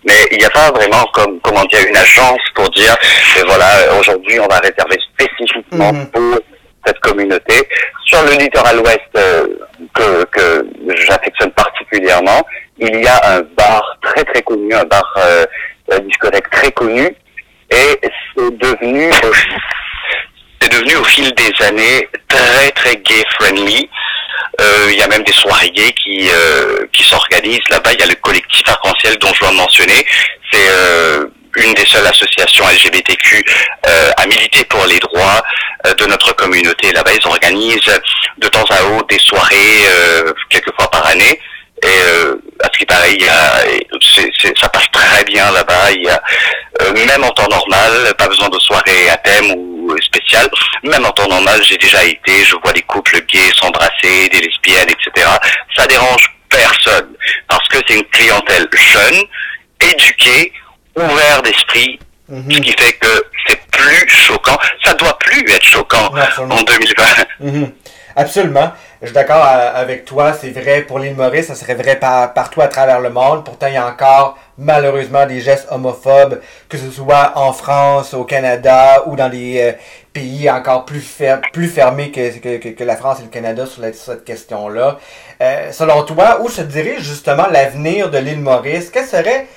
Mais 0.06 0.14
il 0.32 0.38
n'y 0.38 0.44
a 0.44 0.50
pas 0.50 0.70
vraiment 0.70 1.04
comme 1.14 1.40
comment 1.40 1.64
dire 1.64 1.80
une 1.88 1.96
agence 1.96 2.40
pour 2.54 2.68
dire 2.70 2.96
voilà 3.46 3.94
aujourd'hui 3.98 4.38
on 4.40 4.46
va 4.46 4.58
réserver 4.58 4.98
spécifiquement 5.14 5.92
Mhm. 5.92 6.06
pour 6.10 6.38
cette 6.86 7.00
communauté. 7.00 7.66
Sur 8.06 8.22
le 8.24 8.32
littoral 8.32 8.78
ouest 8.80 9.00
euh, 9.16 9.46
que, 9.94 10.24
que 10.24 10.66
j'affectionne 11.06 11.50
particulièrement, 11.52 12.42
il 12.78 13.02
y 13.02 13.06
a 13.06 13.36
un 13.36 13.40
bar 13.56 13.98
très 14.02 14.24
très 14.24 14.42
connu, 14.42 14.74
un 14.74 14.84
bar 14.84 15.04
euh, 15.18 15.44
discothèque 16.00 16.50
très 16.50 16.72
connu, 16.72 17.14
et 17.70 18.00
c'est 18.36 18.58
devenu, 18.58 19.10
c'est 20.60 20.72
devenu 20.72 20.96
au 20.96 21.04
fil 21.04 21.32
des 21.34 21.52
années 21.64 22.08
très 22.28 22.70
très 22.72 22.96
gay 22.96 23.24
friendly. 23.38 23.88
Euh, 24.60 24.88
il 24.92 24.98
y 24.98 25.02
a 25.02 25.08
même 25.08 25.22
des 25.22 25.32
soirées 25.32 25.70
gays 25.70 25.92
qui 25.92 26.30
euh, 26.30 26.86
qui 26.92 27.02
s'organisent 27.02 27.68
là-bas. 27.70 27.92
Il 27.92 28.00
y 28.00 28.02
a 28.02 28.06
le 28.06 28.14
collectif 28.16 28.68
arc-en-ciel 28.68 29.16
dont 29.18 29.32
je 29.34 29.40
dois 29.40 29.52
mentionner. 29.52 30.06
C'est 30.52 30.68
euh, 30.70 31.26
une 31.56 31.74
des 31.74 31.84
seules 31.86 32.06
associations 32.06 32.66
LGBTQ 32.68 33.44
euh, 33.86 34.10
à 34.16 34.26
militer 34.26 34.64
pour 34.64 34.84
les 34.86 34.98
droits 34.98 35.42
euh, 35.86 35.94
de 35.94 36.06
notre 36.06 36.32
communauté. 36.34 36.92
Là-bas, 36.92 37.10
ils 37.14 37.26
organisent 37.26 38.00
de 38.38 38.48
temps 38.48 38.64
à 38.70 38.82
autre 38.84 39.06
des 39.08 39.18
soirées 39.18 39.84
euh, 39.86 40.32
quelques 40.50 40.74
fois 40.76 40.90
par 40.90 41.06
année. 41.06 41.38
Et 41.82 41.86
euh, 41.86 42.36
à 42.62 42.68
ce 42.72 42.78
qui 42.78 42.86
paraît, 42.86 43.12
il 43.14 43.22
y 43.22 43.28
a, 43.28 43.60
c'est- 44.14 44.30
c'est- 44.40 44.58
ça 44.58 44.68
passe 44.70 44.86
très 44.92 45.24
bien 45.24 45.50
là-bas. 45.52 45.90
Il 45.92 46.02
y 46.04 46.08
a 46.08 46.22
euh, 46.82 46.92
même 47.06 47.22
en 47.24 47.30
temps 47.30 47.48
normal, 47.48 48.14
pas 48.16 48.28
besoin 48.28 48.48
de 48.48 48.58
soirée 48.58 49.10
à 49.10 49.16
thème 49.18 49.50
ou 49.56 49.94
spéciale. 50.00 50.48
Même 50.82 51.04
en 51.04 51.10
temps 51.10 51.28
normal, 51.28 51.62
j'ai 51.62 51.76
déjà 51.76 52.02
été. 52.04 52.42
Je 52.44 52.56
vois 52.62 52.72
des 52.72 52.82
couples 52.82 53.20
gays 53.26 53.52
s'embrasser, 53.60 54.28
des 54.30 54.40
lesbiennes, 54.40 54.88
etc. 54.88 55.28
Ça 55.76 55.86
dérange 55.86 56.26
personne 56.48 57.08
parce 57.48 57.66
que 57.68 57.76
c'est 57.86 57.96
une 57.96 58.04
clientèle 58.08 58.66
jeune, 58.72 59.22
éduquée, 59.82 60.52
ouvert 60.96 61.42
d'esprit, 61.42 61.98
Mhm. 62.28 62.52
ce 62.52 62.58
qui 62.60 62.70
fait 62.72 62.92
que 62.94 63.08
c'est 63.46 63.60
plus 63.70 64.08
choquant. 64.08 64.56
Ça 64.84 64.94
doit 64.94 65.18
plus 65.18 65.44
être 65.52 65.62
choquant 65.64 66.14
absolument. 66.14 66.54
en 66.56 66.62
2020. 66.62 67.04
Mhm. 67.40 67.70
Absolument. 68.16 68.70
Je 69.02 69.06
suis 69.08 69.14
d'accord 69.14 69.44
euh, 69.44 69.72
avec 69.74 70.04
toi. 70.04 70.32
C'est 70.40 70.50
vrai 70.50 70.82
pour 70.82 71.00
l'île 71.00 71.16
Maurice, 71.16 71.46
ça 71.48 71.56
serait 71.56 71.74
vrai 71.74 71.96
par- 71.96 72.32
partout 72.32 72.60
à 72.60 72.68
travers 72.68 73.00
le 73.00 73.10
monde. 73.10 73.44
Pourtant, 73.44 73.66
il 73.66 73.74
y 73.74 73.76
a 73.76 73.86
encore 73.88 74.38
malheureusement 74.56 75.26
des 75.26 75.40
gestes 75.40 75.66
homophobes, 75.72 76.40
que 76.68 76.78
ce 76.78 76.90
soit 76.92 77.32
en 77.34 77.52
France, 77.52 78.14
au 78.14 78.22
Canada 78.24 79.02
ou 79.06 79.16
dans 79.16 79.28
des 79.28 79.60
euh, 79.60 79.72
pays 80.12 80.48
encore 80.48 80.84
plus, 80.84 81.00
fer- 81.00 81.40
plus 81.52 81.66
fermés 81.66 82.12
que, 82.12 82.38
que, 82.38 82.58
que- 82.58 82.68
que 82.68 82.84
la 82.84 82.96
France 82.96 83.18
et 83.18 83.24
le 83.24 83.30
Canada 83.30 83.66
sur 83.66 83.82
la- 83.82 83.92
sur 83.92 84.12
cette 84.12 84.24
question-là. 84.24 84.96
Euh, 85.42 85.72
selon 85.72 86.04
toi, 86.04 86.38
où 86.40 86.48
se 86.48 86.62
dirige 86.62 87.00
justement 87.02 87.48
l'avenir 87.50 88.10
de 88.10 88.18
l'île 88.18 88.38
Maurice? 88.40 88.90
Quels 88.90 89.06
seraient 89.06 89.48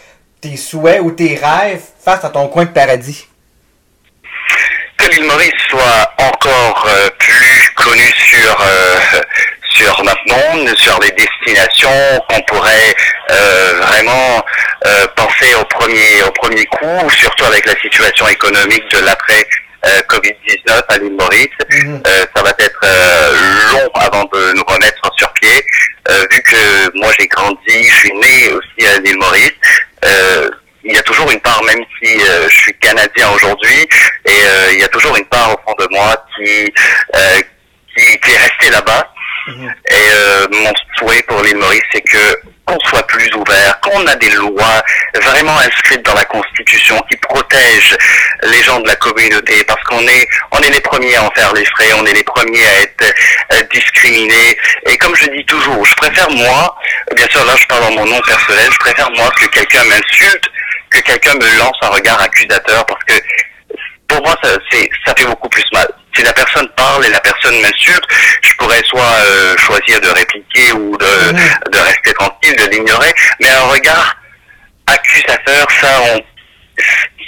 tes 0.42 0.58
souhaits 0.58 1.02
ou 1.02 1.12
tes 1.12 1.36
rêves 1.36 1.84
face 2.04 2.24
à 2.24 2.30
ton 2.30 2.48
coin 2.48 2.66
de 2.66 2.72
paradis? 2.72 3.28
que 4.98 5.06
l'île 5.12 5.26
Maurice 5.26 5.52
soit 5.70 6.12
encore 6.18 6.88
euh, 6.90 7.10
plus 7.20 7.70
connue 7.76 8.14
sur 8.32 8.62
euh, 8.62 9.22
sur 9.70 10.04
notre 10.04 10.24
monde, 10.28 10.76
sur 10.76 11.00
les 11.02 11.12
destinations 11.12 12.20
qu'on 12.28 12.42
pourrait 12.48 12.96
euh, 13.30 13.80
vraiment 13.82 14.44
penser 15.16 15.54
au 15.54 15.64
premier 15.66 16.24
au 16.24 16.32
premier 16.32 16.66
coup, 16.66 17.10
surtout 17.12 17.46
avec 17.46 17.66
la 17.68 17.80
situation 17.80 18.28
économique 18.28 18.90
de 18.92 19.00
l'après 19.06 19.46
euh, 19.86 20.02
Covid-19 20.10 20.82
à 20.88 20.98
l'île 20.98 21.14
Maurice. 21.14 21.48
Mhm. 21.72 22.02
Euh, 22.08 22.26
ça 22.36 22.44
va 22.44 22.50
être 22.58 22.80
euh, 22.84 23.74
long 23.74 23.90
avant 23.94 24.24
de 24.34 24.54
nous 24.54 24.64
remettre 24.64 25.02
sur 25.18 25.32
pied, 25.34 25.64
vu 26.32 26.42
que 26.42 26.98
moi 26.98 27.12
j'ai 27.20 27.28
grandi, 27.28 27.60
je 27.68 27.96
suis 27.96 28.14
né 28.14 28.50
aussi 28.50 28.88
à 28.88 29.00
l'île 29.00 29.18
Maurice. 29.18 29.52
Euh, 30.08 30.50
il 30.88 30.96
y 30.96 30.98
a 30.98 31.04
toujours 31.04 31.30
une 31.32 31.40
part, 31.42 31.62
même 31.64 31.84
si 32.02 32.16
euh, 32.16 32.48
je 32.50 32.58
suis 32.62 32.74
canadien 32.80 33.30
aujourd'hui, 33.32 33.88
et 34.26 34.30
euh, 34.30 34.74
il 34.74 34.80
y 34.80 34.84
a 34.84 34.88
toujours 34.88 35.16
une 35.18 35.26
part 35.26 35.50
au 35.52 35.60
fond 35.68 35.76
de 35.80 35.88
moi 35.92 36.16
qui 36.36 36.74
euh, 37.16 37.42
qui, 37.96 38.20
qui 38.20 38.32
est 38.32 38.38
restée 38.38 38.70
là-bas. 38.70 39.10
Mhm. 39.48 39.74
Et 39.92 40.56
mon 40.58 40.74
souhait 40.98 41.24
pour 41.24 41.42
l'île 41.42 41.58
Maurice, 41.58 41.82
c'est 41.94 42.02
que 42.02 42.40
qu'on 42.68 42.80
soit 42.88 43.06
plus 43.08 43.34
ouvert, 43.34 43.80
qu'on 43.80 44.06
a 44.06 44.16
des 44.16 44.30
lois 44.32 44.84
vraiment 45.22 45.58
inscrites 45.58 46.04
dans 46.06 46.14
la 46.14 46.26
Constitution 46.26 47.00
qui 47.10 47.18
protègent 47.18 47.98
les 48.44 48.62
gens 48.64 48.80
de 48.82 48.88
la 48.88 48.96
communauté, 48.98 49.64
parce 49.64 49.82
qu'on 49.84 50.06
est 50.08 50.28
on 50.52 50.60
est 50.60 50.70
les 50.70 50.82
premiers 50.82 51.16
à 51.16 51.24
en 51.24 51.32
faire 51.32 51.54
les 51.54 51.66
frais, 51.66 51.94
on 51.98 52.06
est 52.06 52.14
les 52.14 52.24
premiers 52.24 52.66
à 52.66 52.82
être 52.82 53.14
euh, 53.54 53.62
discriminés. 53.74 54.58
Et 54.86 54.98
comme 54.98 55.16
je 55.16 55.30
dis 55.30 55.46
toujours, 55.46 55.84
je 55.86 55.96
préfère 55.96 56.30
moi, 56.32 56.76
bien 57.16 57.28
sûr 57.32 57.44
là 57.46 57.56
je 57.56 57.66
parle 57.68 57.86
en 57.86 57.92
mon 57.92 58.06
nom 58.06 58.22
personnel, 58.22 58.70
je 58.72 58.80
préfère 58.80 59.10
moi 59.12 59.30
que 59.40 59.46
quelqu'un 59.48 59.84
m'insulte, 59.86 60.46
que 60.92 61.00
quelqu'un 61.00 61.34
me 61.36 61.58
lance 61.58 61.78
un 61.82 61.90
regard 61.90 62.22
accusateur, 62.22 62.86
parce 62.86 63.04
que 63.06 63.14
pour 64.08 64.22
moi, 64.26 64.36
ça, 64.42 64.50
ça 65.06 65.14
fait 65.18 65.26
beaucoup 65.26 65.50
plus 65.50 65.66
mal. 65.74 65.88
Si 66.18 66.24
la 66.24 66.34
personne 66.34 66.68
parle 66.76 67.06
et 67.06 67.10
la 67.10 67.20
personne 67.20 67.62
m'insulte, 67.62 68.04
je 68.42 68.54
pourrais 68.56 68.82
soit 68.86 69.04
euh, 69.04 69.56
choisir 69.58 70.02
de 70.02 70.10
répliquer 70.10 70.72
ou 70.74 70.98
de, 70.98 71.70
de 71.72 71.78
rester 71.78 72.12
tranquille, 72.14 72.56
de 72.56 72.66
l'ignorer. 72.72 73.14
Mais 73.40 73.50
un 73.50 73.68
regard 73.68 74.18
accusateur, 74.88 75.68
ça, 75.80 76.02
on, 76.02 76.22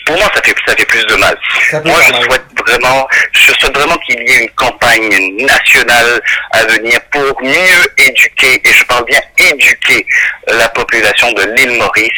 pour 0.05 0.17
moi, 0.17 0.31
ça 0.34 0.41
fait, 0.41 0.55
ça 0.65 0.75
fait 0.75 0.86
plus 0.86 1.05
de 1.05 1.15
mal. 1.15 1.38
Moi, 1.86 2.00
je 2.01 2.13
souhaite 2.24 2.46
vraiment, 2.65 3.08
je 3.31 3.51
souhaite 3.53 3.77
vraiment 3.77 3.98
qu'il 3.98 4.15
y 4.15 4.31
ait 4.31 4.43
une 4.46 4.50
campagne 4.51 5.46
nationale 5.46 6.19
à 6.51 6.65
venir 6.65 7.00
pour 7.12 7.43
mieux 7.43 7.93
éduquer, 7.98 8.60
et 8.67 8.74
je 8.74 8.84
parle 8.86 9.05
bien 9.05 9.22
éduquer 9.38 10.03
la 10.48 10.67
population 10.69 11.31
de 11.34 11.43
l'île 11.55 11.77
Maurice. 11.77 12.10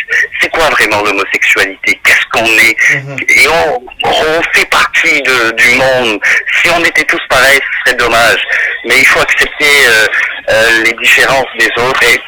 Quoi 0.62 0.70
vraiment 0.70 1.02
l'homosexualité? 1.02 2.00
Qu'est-ce 2.04 2.26
qu'on 2.32 2.46
est? 2.46 2.76
Mhm. 2.94 3.18
Et 3.30 3.48
on, 3.48 3.84
on 4.04 4.42
fait 4.54 4.70
partie 4.70 5.20
de- 5.24 5.52
du 5.54 5.70
monde. 5.76 6.20
Si 6.62 6.70
on 6.70 6.84
était 6.86 7.04
tous 7.06 7.20
pareils, 7.30 7.60
ce 7.60 7.80
serait 7.90 7.98
dommage. 7.98 8.40
Mais 8.88 9.00
il 9.00 9.06
faut 9.08 9.22
accepter 9.22 9.66
euh, 9.88 10.08
euh, 10.52 10.84
les 10.86 10.94
différences 11.02 11.48
des 11.58 11.70
autres. 11.82 12.04
Et 12.04 12.20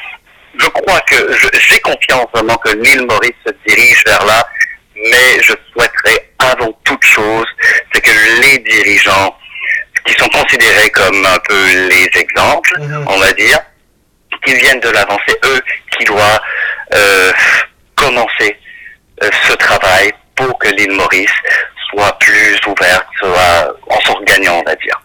je 0.60 0.66
crois 0.68 1.00
que 1.02 1.16
j'ai 1.70 1.80
confiance 1.82 2.26
vraiment 2.34 2.56
que 2.58 2.70
l'île 2.70 3.06
Maurice 3.08 3.34
se 3.46 3.54
dirige 3.68 4.04
vers 4.08 4.26
là. 4.26 4.44
Mais 4.96 5.40
je 5.44 5.54
souhaiterais 5.72 6.28
avant 6.40 6.72
toute 6.86 7.04
chose, 7.06 7.46
c'est 7.94 8.02
que 8.02 8.42
les 8.42 8.58
dirigeants 8.60 9.38
qui 10.08 10.14
sont 10.16 10.30
considérés 10.30 10.90
comme 10.90 11.24
un 11.24 11.38
peu 11.48 11.88
les 11.88 12.10
exemples, 12.16 12.80
Mhm. 12.80 13.06
on 13.08 13.18
va 13.20 13.32
dire, 13.34 13.60
qui 14.44 14.56
viennent 14.56 14.80
de 14.80 14.90
l'avant, 14.90 15.20
c'est 15.28 15.38
eux 15.46 15.62
qui 15.96 16.06
doivent 16.06 16.40
euh, 16.96 17.32
commencer 18.04 18.58
euh, 19.24 19.30
ce 19.48 19.54
travail 19.54 20.12
pour 20.36 20.58
que 20.60 20.70
l'île 20.70 20.92
Maurice 20.92 21.32
soit 21.90 22.18
plus 22.20 22.60
ouverte, 22.68 23.06
soit 23.20 23.76
en 23.90 24.00
s'organisant, 24.02 24.60
on 24.60 24.64
va 24.64 24.76
dire. 24.76 25.02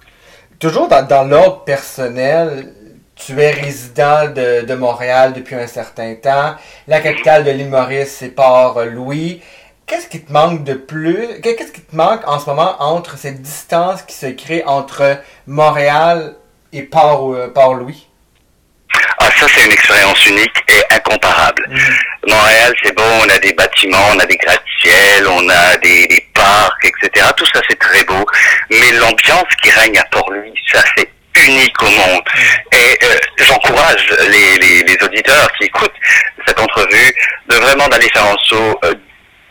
Toujours 0.58 0.88
dans, 0.88 1.28
l'ordre 1.28 1.62
personnel, 1.64 2.72
tu 3.14 3.40
es 3.40 3.50
résident 3.50 4.28
de, 4.28 4.62
de 4.64 4.74
Montréal 4.74 5.32
depuis 5.32 5.54
un 5.54 5.66
certain 5.66 6.14
temps. 6.16 6.56
La 6.88 7.00
capitale 7.00 7.44
de 7.44 7.50
l'île 7.50 7.68
Maurice, 7.68 8.16
c'est 8.18 8.30
Port-Louis. 8.30 9.42
Qu'est-ce 9.86 10.08
qui 10.08 10.20
te 10.22 10.32
manque 10.32 10.64
de 10.64 10.74
plus? 10.74 11.40
Qu'est- 11.40 11.54
Qu'est-ce 11.56 11.72
qui 11.72 11.82
te 11.82 11.94
manque 11.94 12.26
en 12.26 12.38
ce 12.40 12.46
moment 12.46 12.76
entre 12.80 13.16
cette 13.16 13.40
distance 13.40 14.02
qui 14.02 14.14
se 14.14 14.26
crée 14.26 14.64
entre 14.66 15.18
Montréal 15.46 16.34
et 16.72 16.88
euh, 16.92 17.48
Port-Louis? 17.54 18.07
Ah, 19.18 19.28
ça, 19.38 19.46
c'est 19.54 19.64
une 19.64 19.72
expérience 19.72 20.24
unique 20.26 20.56
et 20.68 20.94
incomparable. 20.94 21.68
Montréal, 22.26 22.74
c'est 22.82 22.94
bon, 22.94 23.20
on 23.24 23.28
a 23.28 23.38
des 23.38 23.52
bâtiments, 23.52 24.08
on 24.14 24.18
a 24.18 24.26
des 24.26 24.36
gratte-ciel, 24.36 25.26
on 25.28 25.48
a 25.48 25.76
des, 25.78 26.06
des 26.06 26.26
parcs, 26.34 26.84
etc. 26.84 27.26
Tout 27.36 27.46
ça, 27.52 27.60
c'est 27.68 27.78
très 27.78 28.04
beau. 28.04 28.24
Mais 28.70 28.92
l'ambiance 28.92 29.48
qui 29.62 29.70
règne 29.70 29.98
à 29.98 30.04
Port-Louis, 30.10 30.54
ça, 30.72 30.82
c'est 30.96 31.08
unique 31.46 31.82
au 31.82 31.90
monde. 31.90 32.22
Et 32.72 32.98
euh, 33.02 33.18
j'encourage 33.38 34.06
les, 34.30 34.58
les, 34.58 34.82
les 34.82 35.04
auditeurs 35.04 35.50
qui 35.58 35.64
écoutent 35.64 35.94
cette 36.46 36.58
entrevue 36.58 37.14
de 37.48 37.54
vraiment 37.56 37.88
d'aller 37.88 38.08
faire 38.12 38.24
un 38.24 38.36
saut 38.44 38.78
euh, 38.84 38.94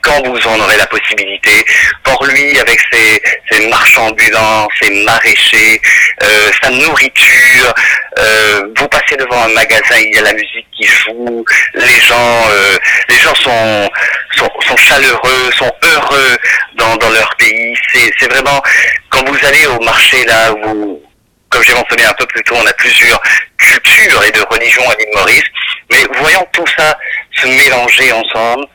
quand 0.07 0.25
vous 0.25 0.47
en 0.47 0.59
aurez 0.59 0.77
la 0.77 0.87
possibilité. 0.87 1.65
Port-Louis, 2.03 2.59
avec 2.59 2.79
ses, 2.91 3.67
marchands 3.67 4.07
ambulants, 4.07 4.67
ses 4.81 5.03
maraîchers, 5.03 5.81
euh, 6.23 6.51
sa 6.61 6.69
nourriture, 6.69 7.73
euh, 8.19 8.61
vous 8.77 8.87
passez 8.87 9.17
devant 9.17 9.43
un 9.43 9.49
magasin, 9.49 9.97
il 9.97 10.15
y 10.15 10.17
a 10.17 10.21
la 10.21 10.33
musique 10.33 10.67
qui 10.75 10.87
joue, 10.87 11.43
les 11.73 11.99
gens, 12.01 12.43
euh, 12.49 12.77
les 13.09 13.17
gens 13.17 13.35
sont, 13.35 13.89
sont, 14.37 14.49
sont 14.67 14.77
chaleureux, 14.77 15.51
sont 15.57 15.71
heureux 15.83 16.37
dans, 16.75 16.95
dans 16.95 17.09
leur 17.09 17.35
pays. 17.35 17.75
C'est, 17.93 18.31
vraiment, 18.31 18.61
quand 19.09 19.27
vous 19.29 19.45
allez 19.45 19.67
au 19.67 19.79
marché 19.81 20.23
là, 20.25 20.53
où, 20.53 21.01
comme 21.49 21.63
j'ai 21.63 21.73
mentionné 21.73 22.05
un 22.05 22.13
peu 22.13 22.25
plus 22.27 22.43
tôt, 22.43 22.55
on 22.55 22.65
a 22.65 22.73
plusieurs 22.73 23.21
cultures 23.57 24.23
et 24.23 24.31
de 24.31 24.41
religions 24.49 24.89
à 24.89 24.95
l'île 24.95 25.09
Maurice, 25.15 25.43
mais 25.91 26.05
voyons 26.19 26.45
tout 26.53 26.65
ça 26.77 26.97
se 27.33 27.47
mélanger 27.47 28.11
ensemble 28.13 28.65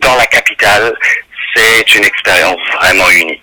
dans 0.00 0.16
la 0.16 0.26
capitale, 0.26 0.92
c'est 1.54 1.94
une 1.94 2.04
expérience 2.04 2.58
vraiment 2.80 3.10
unique. 3.10 3.42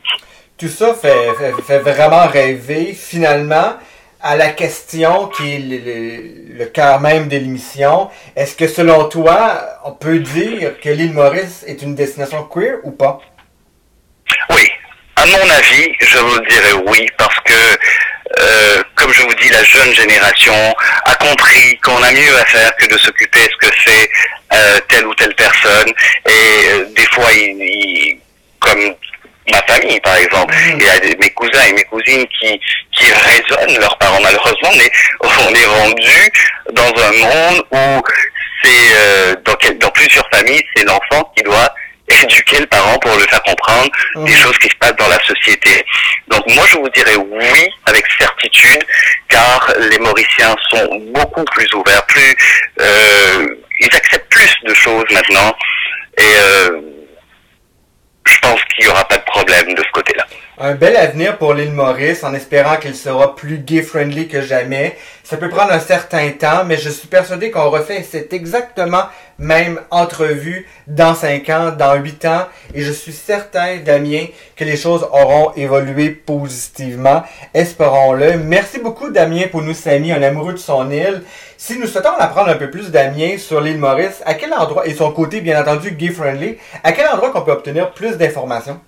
Tout 0.57 0.69
ça 0.69 0.93
fait, 0.93 1.29
fait, 1.37 1.53
fait 1.65 1.79
vraiment 1.79 2.27
rêver, 2.27 2.93
finalement, 2.99 3.77
à 4.21 4.35
la 4.35 4.49
question 4.49 5.27
qui 5.27 5.53
est 5.55 5.59
le, 5.59 5.77
le- 5.77 6.57
le 6.57 6.65
cœur 6.65 6.99
même 6.99 7.27
de 7.27 7.37
l'émission. 7.37 8.09
Est-ce 8.35 8.55
que 8.55 8.67
selon 8.67 9.07
toi, 9.09 9.61
on 9.85 9.91
peut 9.91 10.19
dire 10.19 10.79
que 10.81 10.89
l'île 10.89 11.13
Maurice 11.13 11.63
est 11.67 11.81
une 11.83 11.93
destination 11.95 12.43
queer 12.45 12.77
ou 12.83 12.91
pas? 12.91 13.19
Oui, 14.49 14.67
à 15.15 15.25
mon 15.25 15.49
avis, 15.49 15.93
je 15.99 16.17
vous 16.17 16.39
dirais 16.49 16.73
oui, 16.87 17.07
parce 17.17 17.39
que 17.45 17.53
euh, 18.39 18.83
comme 18.95 19.11
je 19.13 19.21
vous 19.21 19.33
dis, 19.35 19.49
la 19.49 19.63
jeune 19.63 19.93
génération 19.93 20.53
a 21.05 21.15
compris 21.15 21.77
qu'on 21.83 22.01
a 22.03 22.11
mieux 22.11 22.35
à 22.39 22.45
faire 22.45 22.75
que 22.75 22.87
de 22.87 22.97
s'occuper 22.97 23.39
de 23.39 23.49
ce 23.51 23.69
que 23.69 23.75
ou 23.75 23.96
Et 25.89 26.71
euh, 26.71 26.85
des 26.95 27.05
fois, 27.13 27.31
ils, 27.33 28.17
comme 28.59 28.95
ma 29.51 29.61
famille, 29.63 29.99
par 30.01 30.15
exemple, 30.15 30.53
il 30.67 30.83
y 30.83 30.87
a 30.87 31.15
mes 31.19 31.29
cousins 31.31 31.65
et 31.69 31.73
mes 31.73 31.83
cousines 31.83 32.25
qui, 32.39 32.59
qui 32.91 33.11
raisonnent 33.11 33.79
leurs 33.79 33.97
parents. 33.97 34.19
Malheureusement, 34.21 34.71
mais 34.75 34.91
on 35.21 35.53
est 35.53 35.65
rendu 35.65 36.31
dans 36.73 37.03
un 37.03 37.11
monde 37.11 37.63
où 37.71 38.01
c'est 38.63 38.95
euh, 38.95 39.35
dans, 39.45 39.55
dans 39.79 39.91
plusieurs 39.91 40.27
familles, 40.31 40.63
c'est 40.75 40.85
l'enfant 40.85 41.31
qui 41.35 41.43
doit 41.43 41.73
éduquer 42.09 42.59
le 42.59 42.65
parent 42.67 42.97
pour 42.99 43.13
le 43.15 43.23
faire 43.23 43.41
comprendre 43.43 43.89
des 44.15 44.33
choses 44.33 44.57
qui 44.59 44.69
se 44.69 44.75
passent 44.75 44.95
dans 44.95 45.07
la 45.09 45.19
société. 45.25 45.85
Donc 46.27 46.41
moi 46.55 46.65
je 46.67 46.77
vous 46.77 46.89
dirais 46.89 47.15
oui 47.15 47.69
avec 47.85 48.05
certitude 48.17 48.83
car 49.27 49.73
les 49.89 49.99
Mauriciens 49.99 50.55
sont 50.69 50.87
beaucoup 51.13 51.43
plus 51.45 51.67
ouverts, 51.73 52.05
plus 52.07 52.35
euh, 52.79 53.47
ils 53.79 53.95
acceptent 53.95 54.29
plus 54.29 54.53
de 54.63 54.73
choses 54.73 55.05
maintenant 55.11 55.53
et 56.17 56.21
euh, 56.21 56.81
je 58.25 58.39
pense 58.39 58.63
qu'il 58.65 58.85
n'y 58.85 58.91
aura 58.91 59.05
pas 59.05 59.17
de 59.17 59.23
problème 59.23 59.73
de 59.73 59.83
ce 59.83 59.91
côté-là. 59.91 60.25
Un 60.59 60.73
bel 60.73 60.97
avenir 60.97 61.37
pour 61.37 61.53
l'île 61.53 61.71
Maurice 61.71 62.23
en 62.23 62.33
espérant 62.33 62.77
qu'il 62.77 62.95
sera 62.95 63.35
plus 63.35 63.59
gay-friendly 63.59 64.27
que 64.27 64.41
jamais. 64.41 64.97
Ça 65.23 65.37
peut 65.37 65.49
prendre 65.49 65.71
un 65.71 65.79
certain 65.79 66.31
temps, 66.31 66.65
mais 66.65 66.77
je 66.77 66.89
suis 66.89 67.07
persuadé 67.07 67.51
qu'on 67.51 67.69
refait 67.69 68.01
cette 68.01 68.33
exactement 68.33 69.03
même 69.39 69.79
entrevue 69.91 70.67
dans 70.87 71.13
5 71.13 71.49
ans, 71.49 71.71
dans 71.71 71.95
8 71.95 72.25
ans, 72.25 72.47
et 72.73 72.81
je 72.81 72.91
suis 72.91 73.11
certain, 73.11 73.77
Damien, 73.77 74.25
que 74.55 74.63
les 74.63 74.77
choses 74.77 75.03
auront 75.03 75.53
évolué 75.55 76.09
positivement. 76.09 77.23
Espérons-le. 77.53 78.37
Merci 78.37 78.79
beaucoup, 78.79 79.09
Damien, 79.09 79.47
pour 79.51 79.61
nous 79.61 79.73
Samy, 79.73 80.11
un 80.11 80.21
amoureux 80.21 80.53
de 80.53 80.57
son 80.57 80.89
île. 80.91 81.23
Si 81.57 81.77
nous 81.77 81.87
souhaitons 81.87 82.09
en 82.09 82.19
apprendre 82.19 82.49
un 82.49 82.55
peu 82.55 82.69
plus, 82.69 82.91
Damien, 82.91 83.37
sur 83.37 83.61
l'île 83.61 83.79
Maurice, 83.79 84.21
à 84.25 84.33
quel 84.33 84.53
endroit, 84.53 84.87
et 84.87 84.93
son 84.93 85.11
côté, 85.11 85.41
bien 85.41 85.59
entendu, 85.59 85.91
gay-friendly, 85.91 86.57
à 86.83 86.91
quel 86.91 87.07
endroit 87.07 87.31
qu'on 87.31 87.41
peut 87.41 87.51
obtenir 87.51 87.91
plus 87.91 88.17
d'informations? 88.17 88.79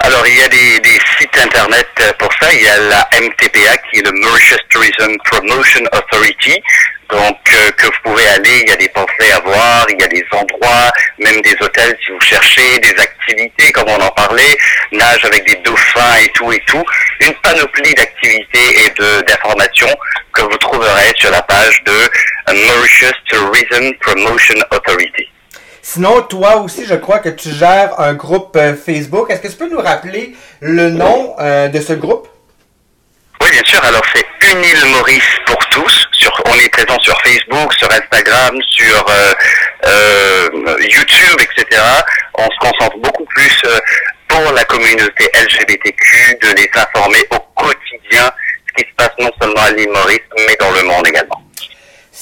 Alors, 0.00 0.26
il 0.26 0.36
y 0.36 0.42
a 0.42 0.48
des, 0.48 0.80
des, 0.80 0.98
sites 1.18 1.38
internet 1.38 1.86
pour 2.18 2.30
ça. 2.40 2.52
Il 2.52 2.62
y 2.62 2.66
a 2.66 2.78
la 2.78 3.08
MTPA, 3.20 3.76
qui 3.78 3.98
est 3.98 4.02
le 4.02 4.12
Mauritius 4.12 4.58
Tourism 4.68 5.16
Promotion 5.24 5.84
Authority. 5.92 6.62
Donc, 7.10 7.38
euh, 7.52 7.70
que 7.72 7.86
vous 7.86 8.02
pouvez 8.04 8.26
aller, 8.28 8.62
il 8.62 8.68
y 8.68 8.72
a 8.72 8.76
des 8.76 8.88
pensées 8.88 9.32
à 9.32 9.40
voir, 9.40 9.86
il 9.90 10.00
y 10.00 10.04
a 10.04 10.08
des 10.08 10.24
endroits, 10.32 10.90
même 11.18 11.40
des 11.42 11.56
hôtels 11.60 11.96
si 12.04 12.12
vous 12.12 12.20
cherchez, 12.20 12.78
des 12.78 12.94
activités, 13.00 13.72
comme 13.72 13.88
on 13.88 14.00
en 14.00 14.10
parlait, 14.10 14.56
nage 14.92 15.24
avec 15.24 15.44
des 15.46 15.56
dauphins 15.56 16.16
et 16.22 16.28
tout 16.28 16.52
et 16.52 16.62
tout. 16.66 16.82
Une 17.20 17.34
panoplie 17.42 17.94
d'activités 17.94 18.86
et 18.86 18.90
de 18.90 19.22
d'informations 19.22 19.94
que 20.32 20.42
vous 20.42 20.58
trouverez 20.58 21.12
sur 21.16 21.30
la 21.30 21.42
page 21.42 21.82
de 21.84 21.92
Mauritius 22.52 23.12
Tourism 23.28 23.92
Promotion 24.00 24.56
Authority. 24.70 25.28
Sinon, 25.82 26.22
toi 26.22 26.56
aussi, 26.56 26.86
je 26.86 26.94
crois 26.94 27.18
que 27.18 27.28
tu 27.28 27.50
gères 27.50 28.00
un 28.00 28.14
groupe 28.14 28.56
euh, 28.56 28.74
Facebook. 28.74 29.30
Est-ce 29.30 29.42
que 29.42 29.48
tu 29.48 29.56
peux 29.56 29.68
nous 29.68 29.80
rappeler 29.80 30.34
le 30.60 30.88
nom 30.88 31.36
euh, 31.38 31.68
de 31.68 31.78
ce 31.78 31.92
groupe? 31.92 32.26
Oui, 33.40 33.50
bien 33.50 33.62
sûr. 33.66 33.84
Alors, 33.84 34.02
c'est 34.14 34.24
Une 34.50 34.64
île 34.64 34.86
Maurice 34.86 35.36
pour 35.46 35.58
tous. 35.68 36.03
On 36.54 36.58
est 36.58 36.68
présent 36.68 36.98
sur 37.00 37.20
Facebook, 37.22 37.72
sur 37.74 37.90
Instagram, 37.90 38.56
sur 38.68 39.04
euh, 39.08 40.48
YouTube, 40.80 41.40
etc. 41.40 41.82
On 42.34 42.44
se 42.44 42.58
concentre 42.60 42.96
beaucoup 42.98 43.24
plus 43.24 43.62
pour 44.28 44.52
la 44.52 44.64
communauté 44.64 45.28
LGBTQ, 45.34 46.38
de 46.42 46.48
les 46.56 46.70
informer 46.74 47.24
au 47.30 47.38
quotidien 47.60 48.30
ce 48.68 48.82
qui 48.82 48.88
se 48.88 48.94
passe 48.96 49.12
non 49.18 49.30
seulement 49.40 49.62
à 49.62 49.70
l'île 49.72 49.90
Maurice, 49.90 50.20
mais 50.46 50.56
dans 50.60 50.70
le 50.70 50.82
monde 50.84 51.06
également. 51.08 51.43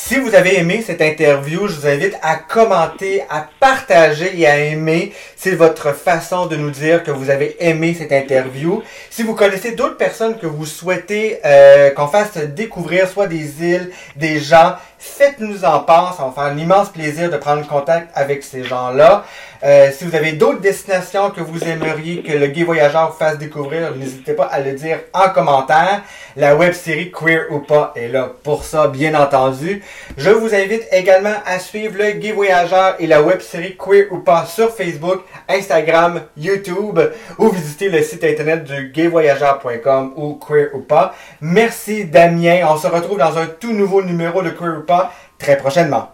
Si 0.05 0.19
vous 0.19 0.35
avez 0.35 0.59
aimé 0.59 0.83
cette 0.85 1.01
interview, 1.01 1.69
je 1.69 1.77
vous 1.77 1.87
invite 1.87 2.17
à 2.23 2.35
commenter, 2.35 3.23
à 3.31 3.49
partager 3.61 4.37
et 4.37 4.49
à 4.49 4.59
aimer. 4.59 5.13
C'est 5.37 5.53
votre 5.55 5.93
façon 5.95 6.47
de 6.47 6.57
nous 6.57 6.71
dire 6.71 7.05
que 7.05 7.13
vous 7.13 7.31
avez 7.31 7.57
aimé 7.61 7.95
cette 7.97 8.11
interview. 8.11 8.83
Si 9.11 9.23
vous 9.23 9.37
connaissez 9.37 9.77
d'autres 9.77 9.97
personnes 9.97 10.39
que 10.39 10.47
vous 10.49 10.67
souhaitez 10.67 11.39
euh, 11.45 11.91
qu'on 11.91 12.09
fasse 12.09 12.37
découvrir, 12.37 13.09
soit 13.09 13.29
des 13.29 13.63
îles, 13.63 13.93
des 14.17 14.41
gens, 14.41 14.75
faites-nous 15.03 15.65
en 15.65 15.81
part. 15.81 16.15
Ça 16.17 16.25
va 16.25 16.31
faire 16.31 16.53
un 16.53 16.57
immense 16.57 16.91
plaisir 16.91 17.29
de 17.29 17.37
prendre 17.37 17.67
contact 17.67 18.11
avec 18.15 18.45
ces 18.45 18.63
gens-là. 18.63 19.25
Euh, 19.65 19.91
si 19.93 20.05
vous 20.05 20.15
avez 20.15 20.33
d'autres 20.33 20.61
destinations 20.61 21.31
que 21.31 21.41
vous 21.41 21.63
aimeriez 21.65 22.23
que 22.23 22.33
le 22.33 22.47
Gay 22.49 22.65
Voyageur 22.65 23.11
vous 23.11 23.19
fasse 23.19 23.39
découvrir, 23.39 23.95
n'hésitez 23.97 24.35
pas 24.35 24.47
à 24.47 24.61
le 24.61 24.73
dire 24.73 25.01
en 25.13 25.29
commentaire. 25.31 26.03
La 26.37 26.57
web 26.57 26.73
série 26.73 27.11
Queer 27.13 27.47
ou 27.51 27.59
pas 27.61 27.93
est 27.97 28.09
là 28.09 28.31
pour 28.43 28.65
ça, 28.65 28.89
bien 28.89 29.15
entendu. 29.15 29.83
Je 30.17 30.31
vous 30.31 30.55
invite 30.55 30.87
également 30.93 31.35
à 31.47 31.59
suivre 31.59 31.99
le 31.99 32.13
Gay 32.13 32.33
Voyageur 32.33 32.97
et 32.99 33.07
la 33.07 33.23
web 33.23 33.41
série 33.41 33.77
Queer 33.77 34.07
ou 34.11 34.19
pas 34.19 34.47
sur 34.47 34.75
Facebook, 34.75 35.23
Instagram, 35.53 36.23
YouTube 36.37 37.01
ou 37.39 37.49
visiter 37.49 37.89
le 37.89 38.03
site 38.03 38.25
internet 38.25 38.65
du 38.65 38.91
gayvoyageur.com 38.93 40.13
ou 40.17 40.35
Queer 40.35 40.71
ou 40.75 40.81
pas. 40.81 41.15
Merci 41.41 42.05
Damien. 42.05 42.67
On 42.69 42.77
se 42.77 42.87
retrouve 42.87 43.19
dans 43.19 43.37
un 43.39 43.47
tout 43.47 43.73
nouveau 43.73 44.03
numéro 44.03 44.43
de 44.43 44.51
Queer 44.51 44.79
ou 44.79 44.83
pas 44.83 45.13
très 45.39 45.57
prochainement. 45.57 46.12